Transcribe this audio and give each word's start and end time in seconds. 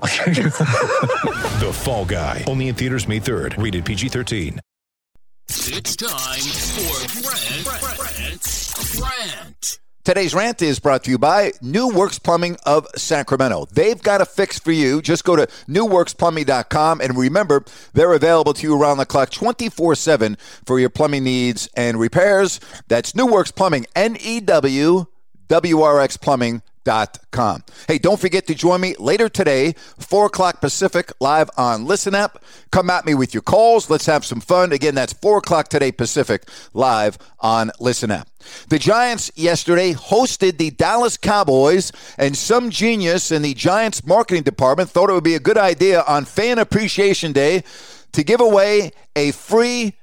The 1.60 1.70
Fall 1.72 2.04
Guy. 2.04 2.44
Only 2.46 2.68
in 2.68 2.74
theaters 2.74 3.08
May 3.08 3.20
3rd. 3.20 3.62
Rated 3.62 3.84
PG-13. 3.84 4.58
It's 5.48 5.96
time 5.96 6.40
for 6.40 7.22
Grant, 7.22 7.64
Grant, 7.98 9.00
Grant. 9.00 9.78
Today's 10.04 10.34
rant 10.34 10.60
is 10.60 10.80
brought 10.80 11.04
to 11.04 11.10
you 11.10 11.16
by 11.18 11.52
New 11.62 11.90
Works 11.90 12.18
Plumbing 12.18 12.58
of 12.66 12.86
Sacramento. 12.94 13.66
They've 13.72 14.02
got 14.02 14.20
a 14.20 14.26
fix 14.26 14.58
for 14.58 14.72
you. 14.72 15.00
Just 15.00 15.24
go 15.24 15.34
to 15.34 15.46
newworksplumbing.com 15.66 17.00
and 17.00 17.16
remember, 17.16 17.64
they're 17.94 18.12
available 18.12 18.52
to 18.52 18.66
you 18.66 18.78
around 18.78 18.98
the 18.98 19.06
clock 19.06 19.30
24 19.30 19.94
7 19.94 20.36
for 20.66 20.78
your 20.78 20.90
plumbing 20.90 21.24
needs 21.24 21.70
and 21.74 21.98
repairs. 21.98 22.60
That's 22.88 23.14
New 23.14 23.26
Works 23.26 23.50
Plumbing, 23.50 23.86
N 23.96 24.18
E 24.20 24.40
W 24.40 25.06
W 25.48 25.80
R 25.80 26.00
X 26.00 26.18
Plumbing. 26.18 26.60
Com. 26.84 27.64
Hey, 27.88 27.98
don't 27.98 28.20
forget 28.20 28.46
to 28.46 28.54
join 28.54 28.80
me 28.80 28.94
later 28.98 29.30
today, 29.30 29.74
4 29.98 30.26
o'clock 30.26 30.60
Pacific, 30.60 31.10
live 31.18 31.48
on 31.56 31.86
Listen 31.86 32.14
App. 32.14 32.44
Come 32.70 32.90
at 32.90 33.06
me 33.06 33.14
with 33.14 33.32
your 33.32 33.42
calls. 33.42 33.88
Let's 33.88 34.04
have 34.04 34.24
some 34.24 34.40
fun. 34.40 34.70
Again, 34.70 34.94
that's 34.94 35.14
4 35.14 35.38
o'clock 35.38 35.68
today 35.68 35.92
Pacific, 35.92 36.42
live 36.74 37.16
on 37.40 37.70
Listen 37.80 38.10
App. 38.10 38.28
The 38.68 38.78
Giants 38.78 39.30
yesterday 39.34 39.94
hosted 39.94 40.58
the 40.58 40.70
Dallas 40.72 41.16
Cowboys, 41.16 41.90
and 42.18 42.36
some 42.36 42.68
genius 42.68 43.32
in 43.32 43.40
the 43.40 43.54
Giants 43.54 44.06
marketing 44.06 44.42
department 44.42 44.90
thought 44.90 45.08
it 45.08 45.14
would 45.14 45.24
be 45.24 45.36
a 45.36 45.40
good 45.40 45.58
idea 45.58 46.02
on 46.02 46.26
Fan 46.26 46.58
Appreciation 46.58 47.32
Day 47.32 47.64
to 48.12 48.22
give 48.22 48.40
away 48.42 48.90
a 49.16 49.30
free 49.30 49.94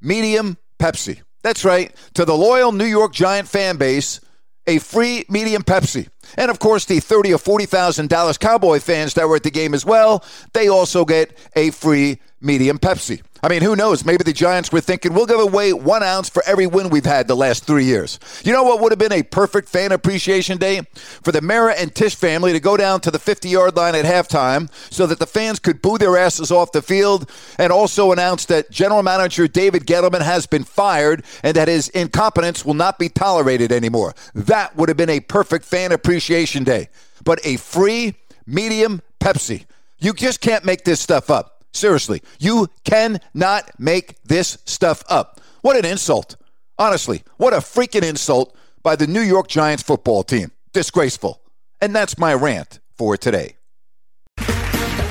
medium 0.00 0.56
Pepsi. 0.78 1.22
That's 1.42 1.64
right, 1.64 1.94
to 2.14 2.24
the 2.24 2.36
loyal 2.36 2.70
New 2.70 2.84
York 2.84 3.12
Giant 3.12 3.48
fan 3.48 3.76
base, 3.76 4.20
a 4.68 4.78
free 4.78 5.24
medium 5.28 5.64
Pepsi. 5.64 6.08
And 6.36 6.50
of 6.50 6.58
course, 6.60 6.84
the 6.84 7.00
30 7.00 7.34
or 7.34 7.38
40,000 7.38 8.08
Dallas 8.08 8.38
Cowboy 8.38 8.78
fans 8.78 9.14
that 9.14 9.26
were 9.28 9.36
at 9.36 9.42
the 9.42 9.50
game 9.50 9.74
as 9.74 9.84
well, 9.84 10.22
they 10.52 10.68
also 10.68 11.04
get 11.04 11.36
a 11.56 11.70
free 11.70 12.20
medium 12.40 12.78
Pepsi. 12.78 13.22
I 13.40 13.48
mean, 13.48 13.62
who 13.62 13.76
knows? 13.76 14.04
Maybe 14.04 14.24
the 14.24 14.32
Giants 14.32 14.72
were 14.72 14.80
thinking 14.80 15.14
we'll 15.14 15.26
give 15.26 15.38
away 15.38 15.72
one 15.72 16.02
ounce 16.02 16.28
for 16.28 16.42
every 16.44 16.66
win 16.66 16.88
we've 16.88 17.04
had 17.04 17.28
the 17.28 17.36
last 17.36 17.64
three 17.64 17.84
years. 17.84 18.18
You 18.44 18.52
know 18.52 18.64
what 18.64 18.80
would 18.80 18.90
have 18.90 18.98
been 18.98 19.12
a 19.12 19.22
perfect 19.22 19.68
fan 19.68 19.92
appreciation 19.92 20.58
day? 20.58 20.82
For 21.22 21.30
the 21.30 21.40
Mara 21.40 21.74
and 21.74 21.94
Tisch 21.94 22.16
family 22.16 22.52
to 22.52 22.60
go 22.60 22.76
down 22.76 23.00
to 23.02 23.12
the 23.12 23.18
50 23.18 23.48
yard 23.48 23.76
line 23.76 23.94
at 23.94 24.04
halftime 24.04 24.70
so 24.92 25.06
that 25.06 25.20
the 25.20 25.26
fans 25.26 25.60
could 25.60 25.80
boo 25.80 25.98
their 25.98 26.16
asses 26.16 26.50
off 26.50 26.72
the 26.72 26.82
field 26.82 27.30
and 27.58 27.72
also 27.72 28.10
announce 28.10 28.44
that 28.46 28.70
general 28.70 29.04
manager 29.04 29.46
David 29.46 29.86
Gettleman 29.86 30.22
has 30.22 30.46
been 30.46 30.64
fired 30.64 31.24
and 31.44 31.56
that 31.56 31.68
his 31.68 31.88
incompetence 31.90 32.64
will 32.64 32.74
not 32.74 32.98
be 32.98 33.08
tolerated 33.08 33.70
anymore. 33.70 34.14
That 34.34 34.76
would 34.76 34.88
have 34.88 34.98
been 34.98 35.10
a 35.10 35.20
perfect 35.20 35.64
fan 35.64 35.92
appreciation 35.92 36.64
day. 36.64 36.88
But 37.24 37.38
a 37.44 37.56
free 37.56 38.14
medium 38.46 39.02
Pepsi. 39.20 39.64
You 39.98 40.12
just 40.12 40.40
can't 40.40 40.64
make 40.64 40.84
this 40.84 41.00
stuff 41.00 41.30
up. 41.30 41.57
Seriously, 41.72 42.22
you 42.38 42.68
cannot 42.84 43.70
make 43.78 44.22
this 44.24 44.58
stuff 44.64 45.02
up. 45.08 45.40
What 45.62 45.76
an 45.76 45.84
insult. 45.84 46.36
Honestly, 46.78 47.22
what 47.36 47.52
a 47.52 47.58
freaking 47.58 48.02
insult 48.02 48.56
by 48.82 48.96
the 48.96 49.06
New 49.06 49.20
York 49.20 49.48
Giants 49.48 49.82
football 49.82 50.22
team. 50.22 50.52
Disgraceful. 50.72 51.40
And 51.80 51.94
that's 51.94 52.18
my 52.18 52.34
rant 52.34 52.80
for 52.96 53.16
today. 53.16 53.56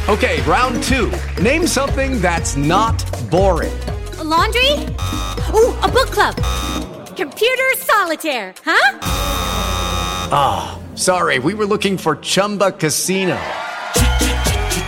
Okay, 0.09 0.41
round 0.43 0.81
two. 0.83 1.11
Name 1.41 1.67
something 1.67 2.21
that's 2.21 2.55
not 2.55 2.95
boring. 3.29 3.77
A 4.19 4.23
laundry? 4.23 4.71
Ooh, 5.53 5.75
a 5.83 5.89
book 5.89 6.11
club. 6.11 6.35
Computer 7.17 7.69
solitaire, 7.75 8.53
huh? 8.63 8.99
Ah, 10.31 10.79
sorry, 10.95 11.39
we 11.39 11.53
were 11.53 11.65
looking 11.65 11.97
for 11.97 12.15
Chumba 12.17 12.71
Casino. 12.71 13.37